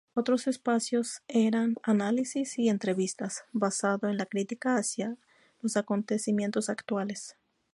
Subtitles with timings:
[0.15, 5.15] Otros espacios eran "Análisis y entrevistas", basado en la crítica hacia
[5.61, 7.35] los acontecimientos actuales.